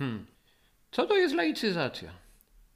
Hmm. 0.00 0.26
Co 0.90 1.06
to 1.06 1.16
jest 1.16 1.34
laicyzacja? 1.34 2.12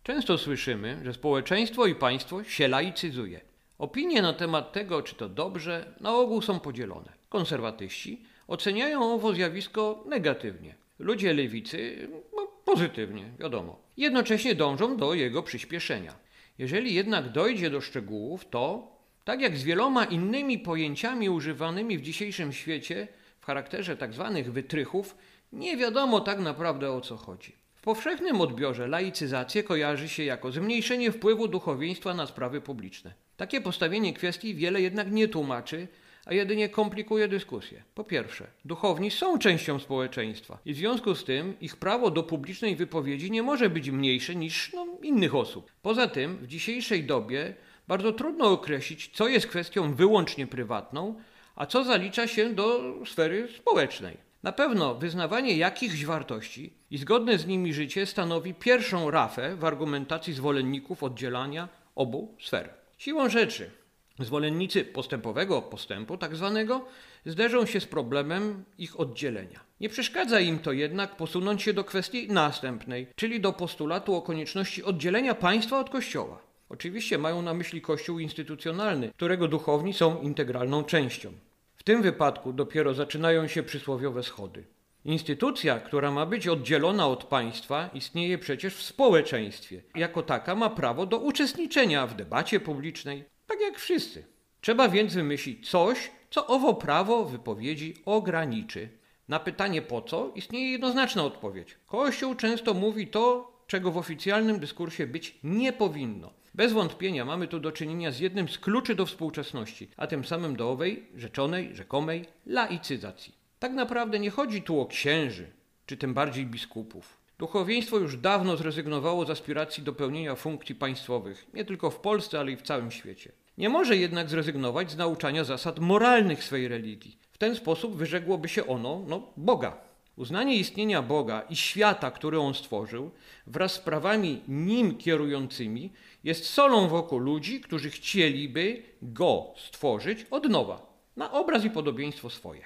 Często 0.03 0.39
słyszymy, 0.39 1.01
że 1.05 1.13
społeczeństwo 1.15 1.87
i 1.87 1.95
państwo 1.95 2.45
się 2.45 2.69
laicyzuje. 2.69 3.41
Opinie 3.79 4.23
na 4.23 4.33
temat 4.33 4.73
tego, 4.73 5.03
czy 5.03 5.15
to 5.15 5.29
dobrze, 5.29 5.95
na 6.01 6.17
ogół 6.17 6.43
są 6.43 6.61
podzielone. 6.61 7.13
Konserwatyści 7.29 8.23
oceniają 8.47 9.15
owo 9.15 9.35
zjawisko 9.35 10.05
negatywnie. 10.09 10.75
Ludzie 10.99 11.35
lewicy 11.35 12.09
no, 12.37 12.47
pozytywnie, 12.65 13.25
wiadomo. 13.39 13.79
Jednocześnie 13.97 14.55
dążą 14.55 14.97
do 14.97 15.15
jego 15.15 15.43
przyspieszenia. 15.43 16.15
Jeżeli 16.59 16.95
jednak 16.95 17.33
dojdzie 17.33 17.71
do 17.71 17.81
szczegółów, 17.81 18.49
to, 18.51 18.93
tak 19.25 19.41
jak 19.41 19.57
z 19.57 19.63
wieloma 19.63 20.05
innymi 20.05 20.59
pojęciami 20.59 21.31
używanymi 21.31 21.99
w 21.99 22.03
dzisiejszym 22.03 22.53
świecie, 22.53 23.09
w 23.45 23.47
charakterze 23.47 23.97
tzw. 23.97 24.31
Tak 24.35 24.51
wytrychów, 24.51 25.17
nie 25.53 25.77
wiadomo 25.77 26.21
tak 26.21 26.41
naprawdę 26.41 26.93
o 26.93 27.01
co 27.01 27.17
chodzi. 27.17 27.53
W 27.75 27.81
powszechnym 27.83 28.41
odbiorze 28.41 28.89
laicyzację 28.89 29.63
kojarzy 29.63 30.09
się 30.09 30.25
jako 30.25 30.53
zmniejszenie 30.53 31.13
wpływu 31.13 31.49
duchowieństwa 31.49 32.15
na 32.15 32.27
sprawy 32.27 32.61
publiczne. 32.61 33.15
Takie 33.37 33.61
postawienie 33.61 34.13
kwestii 34.13 34.55
wiele 34.55 34.81
jednak 34.81 35.13
nie 35.13 35.29
tłumaczy, 35.29 35.89
a 36.27 36.35
jedynie 36.35 36.69
komplikuje 36.69 37.29
dyskusję. 37.29 37.83
Po 37.95 38.05
pierwsze, 38.05 38.47
duchowni 38.65 39.11
są 39.11 39.39
częścią 39.39 39.79
społeczeństwa 39.79 40.59
i 40.65 40.75
w 40.75 40.77
związku 40.77 41.15
z 41.15 41.25
tym 41.25 41.55
ich 41.61 41.77
prawo 41.77 42.11
do 42.11 42.23
publicznej 42.23 42.77
wypowiedzi 42.77 43.31
nie 43.31 43.43
może 43.43 43.71
być 43.71 43.91
mniejsze 43.91 44.35
niż 44.35 44.73
no, 44.73 44.87
innych 45.03 45.35
osób. 45.35 45.73
Poza 45.83 46.09
tym, 46.09 46.37
w 46.37 46.47
dzisiejszej 46.47 47.05
dobie 47.05 47.55
bardzo 47.89 48.13
trudno 48.13 48.51
określić, 48.51 49.11
co 49.15 49.29
jest 49.29 49.47
kwestią 49.47 49.95
wyłącznie 49.95 50.47
prywatną, 50.47 51.15
a 51.57 51.67
co 51.67 51.85
zalicza 51.85 52.27
się 52.27 52.55
do 52.55 52.95
sfery 53.07 53.49
społecznej. 53.57 54.17
Na 54.43 54.53
pewno 54.53 54.95
wyznawanie 54.95 55.57
jakichś 55.57 56.05
wartości 56.05 56.73
i 56.91 56.99
zgodne 56.99 57.39
z 57.39 57.47
nimi 57.47 57.75
życie 57.75 58.07
stanowi 58.07 58.55
pierwszą 58.55 59.11
rafę 59.11 59.57
w 59.57 59.65
argumentacji 59.65 60.33
zwolenników 60.33 61.03
oddzielania 61.03 61.69
obu 61.95 62.35
sfer. 62.41 62.71
Siłą 62.99 63.29
rzeczy 63.29 63.71
Zwolennicy 64.19 64.85
postępowego 64.85 65.63
postępu, 65.63 66.17
tak 66.17 66.37
zwanego, 66.37 66.85
zderzą 67.27 67.67
się 67.67 67.81
z 67.81 67.87
problemem 67.87 68.65
ich 68.79 69.01
oddzielenia. 69.01 69.61
Nie 69.81 69.89
przeszkadza 69.89 70.41
im 70.41 70.59
to 70.59 70.73
jednak 70.73 71.17
posunąć 71.17 71.63
się 71.63 71.73
do 71.73 71.85
kwestii 71.85 72.29
następnej, 72.29 73.07
czyli 73.17 73.41
do 73.41 73.53
postulatu 73.53 74.15
o 74.15 74.23
konieczności 74.23 74.85
oddzielenia 74.85 75.35
państwa 75.35 75.81
od 75.81 75.91
kościoła. 75.91 76.39
Oczywiście 76.75 77.19
mają 77.19 77.43
na 77.43 77.55
myśli 77.55 77.81
kościół 77.81 78.19
instytucjonalny, 78.19 79.11
którego 79.17 79.49
duchowni 79.49 79.93
są 79.93 80.21
integralną 80.21 80.85
częścią. 80.85 81.33
W 81.77 81.83
tym 81.83 82.03
wypadku 82.03 82.53
dopiero 82.53 82.95
zaczynają 82.95 83.47
się 83.49 83.63
przysłowiowe 83.63 84.23
schody. 84.23 84.65
Instytucja, 85.05 85.81
która 85.81 86.11
ma 86.11 86.27
być 86.27 86.49
oddzielona 86.49 87.07
od 87.07 87.25
państwa, 87.25 87.91
istnieje 87.95 88.39
przecież 88.39 88.75
w 88.75 88.83
społeczeństwie. 88.83 89.83
Jako 89.95 90.23
taka 90.23 90.55
ma 90.55 90.71
prawo 90.71 91.07
do 91.07 91.19
uczestniczenia 91.19 92.07
w 92.07 92.17
debacie 92.17 92.61
publicznej, 92.61 93.25
tak 93.47 93.61
jak 93.61 93.79
wszyscy. 93.79 94.25
Trzeba 94.61 94.89
więc 94.89 95.15
wymyślić 95.15 95.71
coś, 95.71 96.11
co 96.31 96.47
owo 96.47 96.75
prawo 96.75 97.25
wypowiedzi 97.25 97.95
ograniczy. 98.05 98.89
Na 99.29 99.41
pytanie 99.41 99.83
po 99.83 100.03
co 100.03 100.33
istnieje 100.35 100.71
jednoznaczna 100.73 101.25
odpowiedź. 101.25 101.77
Kościół 101.87 102.35
często 102.35 102.75
mówi 102.75 103.07
to, 103.07 103.53
czego 103.67 103.91
w 103.91 103.99
oficjalnym 103.99 104.59
dyskursie 104.59 105.07
być 105.07 105.39
nie 105.45 105.73
powinno. 105.73 106.44
Bez 106.55 106.73
wątpienia 106.73 107.25
mamy 107.25 107.49
tu 107.49 107.61
do 107.61 107.73
czynienia 107.73 108.13
z 108.13 108.19
jednym 108.19 108.49
z 108.49 108.59
kluczy 108.59 108.95
do 108.95 109.07
współczesności, 109.07 109.89
a 109.97 110.07
tym 110.07 110.25
samym 110.25 110.57
do 110.57 110.71
owej 110.71 111.07
rzeczonej, 111.17 111.77
rzekomej 111.77 112.25
laicyzacji. 112.47 113.35
Tak 113.59 113.73
naprawdę 113.73 114.19
nie 114.19 114.31
chodzi 114.31 114.63
tu 114.63 114.81
o 114.81 114.87
księży, 114.87 115.47
czy 115.87 115.97
tym 115.97 116.15
bardziej 116.15 116.47
biskupów. 116.47 117.17
Duchowieństwo 117.39 117.99
już 117.99 118.17
dawno 118.17 118.57
zrezygnowało 118.57 119.25
z 119.25 119.31
aspiracji 119.31 119.83
do 119.83 119.93
pełnienia 119.93 120.35
funkcji 120.35 120.75
państwowych, 120.75 121.47
nie 121.55 121.65
tylko 121.65 121.91
w 121.91 122.01
Polsce, 122.01 122.41
ale 122.41 122.53
i 122.53 122.57
w 122.57 122.63
całym 122.63 122.91
świecie. 122.91 123.33
Nie 123.59 123.69
może 123.69 123.97
jednak 123.97 124.29
zrezygnować 124.29 124.91
z 124.91 124.97
nauczania 124.97 125.45
zasad 125.45 125.79
moralnych 125.79 126.45
swej 126.45 126.69
religii. 126.69 127.19
W 127.33 127.39
ten 127.39 127.57
sposób 127.57 127.97
wyrzekłoby 127.97 128.49
się 128.49 128.67
ono 128.67 129.05
no, 129.09 129.33
Boga. 129.37 129.77
Uznanie 130.17 130.57
istnienia 130.57 131.03
Boga 131.03 131.43
i 131.51 131.57
świata, 131.57 132.11
który 132.11 132.41
On 132.41 132.55
stworzył, 132.55 133.11
wraz 133.47 133.73
z 133.73 133.79
prawami 133.79 134.43
nim 134.49 134.99
kierującymi, 134.99 135.93
jest 136.25 136.47
solą 136.47 136.89
wokół 136.89 137.19
ludzi, 137.19 137.61
którzy 137.61 137.91
chcieliby 137.91 138.83
Go 139.03 139.55
stworzyć 139.57 140.27
od 140.31 140.49
nowa, 140.49 140.87
na 141.17 141.33
obraz 141.33 141.65
i 141.65 141.71
podobieństwo 141.71 142.31
swoje. 142.31 142.63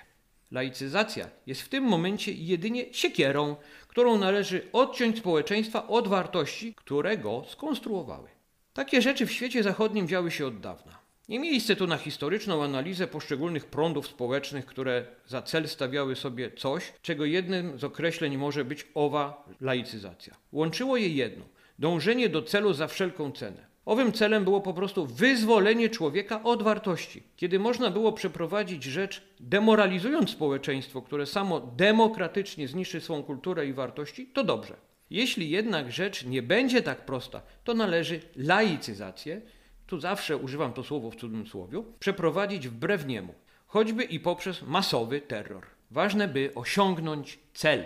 Laicyzacja 0.50 1.28
jest 1.46 1.62
w 1.62 1.68
tym 1.68 1.84
momencie 1.84 2.32
jedynie 2.32 2.84
siekierą, 2.92 3.56
którą 3.88 4.18
należy 4.18 4.68
odciąć 4.72 5.18
społeczeństwa 5.18 5.88
od 5.88 6.08
wartości, 6.08 6.74
które 6.74 7.18
go 7.18 7.44
skonstruowały. 7.48 8.28
Takie 8.72 9.02
rzeczy 9.02 9.26
w 9.26 9.32
świecie 9.32 9.62
zachodnim 9.62 10.08
działy 10.08 10.30
się 10.30 10.46
od 10.46 10.60
dawna. 10.60 11.07
Nie 11.28 11.38
miejsce 11.38 11.76
tu 11.76 11.86
na 11.86 11.96
historyczną 11.96 12.64
analizę 12.64 13.06
poszczególnych 13.06 13.66
prądów 13.66 14.06
społecznych, 14.06 14.66
które 14.66 15.06
za 15.26 15.42
cel 15.42 15.68
stawiały 15.68 16.16
sobie 16.16 16.50
coś, 16.50 16.92
czego 17.02 17.24
jednym 17.24 17.78
z 17.78 17.84
określeń 17.84 18.36
może 18.36 18.64
być 18.64 18.86
owa 18.94 19.44
laicyzacja. 19.60 20.34
Łączyło 20.52 20.96
je 20.96 21.08
jedno 21.08 21.44
dążenie 21.78 22.28
do 22.28 22.42
celu 22.42 22.72
za 22.72 22.86
wszelką 22.86 23.32
cenę. 23.32 23.66
Owym 23.84 24.12
celem 24.12 24.44
było 24.44 24.60
po 24.60 24.74
prostu 24.74 25.06
wyzwolenie 25.06 25.88
człowieka 25.88 26.42
od 26.42 26.62
wartości. 26.62 27.22
Kiedy 27.36 27.58
można 27.58 27.90
było 27.90 28.12
przeprowadzić 28.12 28.84
rzecz 28.84 29.22
demoralizując 29.40 30.30
społeczeństwo, 30.30 31.02
które 31.02 31.26
samo 31.26 31.60
demokratycznie 31.60 32.68
zniszczy 32.68 33.00
swą 33.00 33.22
kulturę 33.22 33.66
i 33.66 33.72
wartości, 33.72 34.26
to 34.26 34.44
dobrze. 34.44 34.76
Jeśli 35.10 35.50
jednak 35.50 35.92
rzecz 35.92 36.24
nie 36.24 36.42
będzie 36.42 36.82
tak 36.82 37.06
prosta, 37.06 37.42
to 37.64 37.74
należy 37.74 38.20
laicyzację, 38.36 39.40
tu 39.88 40.00
zawsze 40.00 40.36
używam 40.36 40.72
to 40.72 40.84
słowo 40.84 41.10
w 41.10 41.16
cudzysłowie, 41.16 41.82
przeprowadzić 41.98 42.68
wbrew 42.68 43.06
niemu, 43.06 43.34
choćby 43.66 44.04
i 44.04 44.20
poprzez 44.20 44.62
masowy 44.62 45.20
terror. 45.20 45.66
Ważne, 45.90 46.28
by 46.28 46.50
osiągnąć 46.54 47.38
cel. 47.54 47.84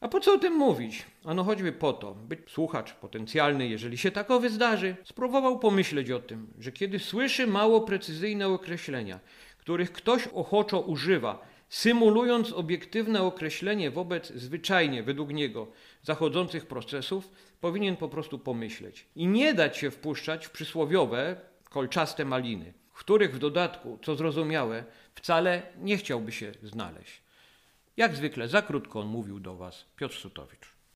A 0.00 0.08
po 0.08 0.20
co 0.20 0.34
o 0.34 0.38
tym 0.38 0.52
mówić? 0.52 1.06
Ano 1.24 1.44
choćby 1.44 1.72
po 1.72 1.92
to, 1.92 2.14
by 2.14 2.36
słuchacz 2.48 2.92
potencjalny, 2.92 3.68
jeżeli 3.68 3.98
się 3.98 4.10
takowy 4.10 4.50
zdarzy, 4.50 4.96
spróbował 5.04 5.58
pomyśleć 5.58 6.10
o 6.10 6.18
tym, 6.18 6.46
że 6.58 6.72
kiedy 6.72 6.98
słyszy 6.98 7.46
mało 7.46 7.80
precyzyjne 7.80 8.48
określenia, 8.48 9.20
których 9.58 9.92
ktoś 9.92 10.26
ochoczo 10.26 10.80
używa, 10.80 11.46
symulując 11.70 12.52
obiektywne 12.52 13.22
określenie 13.22 13.90
wobec 13.90 14.32
zwyczajnie, 14.32 15.02
według 15.02 15.32
niego, 15.32 15.72
zachodzących 16.02 16.66
procesów, 16.66 17.30
powinien 17.60 17.96
po 17.96 18.08
prostu 18.08 18.38
pomyśleć 18.38 19.06
i 19.16 19.26
nie 19.26 19.54
dać 19.54 19.76
się 19.76 19.90
wpuszczać 19.90 20.46
w 20.46 20.50
przysłowiowe, 20.50 21.40
kolczaste 21.64 22.24
maliny, 22.24 22.72
w 22.92 22.98
których 22.98 23.34
w 23.34 23.38
dodatku, 23.38 23.98
co 24.02 24.16
zrozumiałe, 24.16 24.84
wcale 25.14 25.62
nie 25.78 25.96
chciałby 25.96 26.32
się 26.32 26.52
znaleźć. 26.62 27.22
Jak 27.96 28.16
zwykle 28.16 28.48
za 28.48 28.62
krótko 28.62 29.00
on 29.00 29.06
mówił 29.06 29.40
do 29.40 29.56
Was 29.56 29.84
Piotr 29.96 30.14
Sutowicz. 30.14 30.79